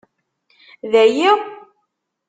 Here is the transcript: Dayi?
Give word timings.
Dayi? 0.91 1.29